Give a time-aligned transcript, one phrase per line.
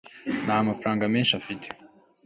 [0.45, 1.67] nta mafaranga menshi afite